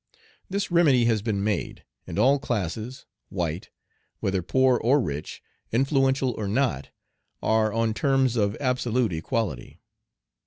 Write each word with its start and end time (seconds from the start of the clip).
This 0.49 0.71
remedy 0.71 1.05
has 1.05 1.21
been 1.21 1.43
made, 1.43 1.85
and 2.07 2.17
all 2.17 2.39
classes 2.39 3.05
(white), 3.29 3.69
whether 4.19 4.41
poor 4.41 4.79
or 4.79 4.99
rich, 4.99 5.43
influential 5.71 6.31
or 6.31 6.47
not, 6.47 6.89
are 7.43 7.71
on 7.71 7.93
terms 7.93 8.35
of 8.35 8.57
absolute 8.59 9.13
equality. 9.13 9.79